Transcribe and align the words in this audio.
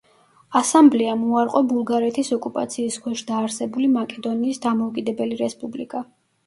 ასამბლეამ 0.59 1.25
უარყო 1.33 1.61
ბულგარეთის 1.73 2.33
ოკუპაციის 2.39 2.99
ქვეშ 3.05 3.25
დაარსებული 3.31 3.93
მაკედონიის 4.01 4.63
დამოუკიდებელი 4.69 5.43
რესპუბლიკა. 5.47 6.09